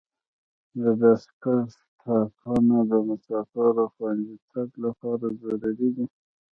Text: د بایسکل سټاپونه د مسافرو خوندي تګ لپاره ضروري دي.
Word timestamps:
د 0.81 0.83
بایسکل 0.99 1.59
سټاپونه 1.75 2.77
د 2.91 2.93
مسافرو 3.07 3.85
خوندي 3.93 4.35
تګ 4.51 4.69
لپاره 4.85 5.25
ضروري 5.39 5.89
دي. 5.95 6.05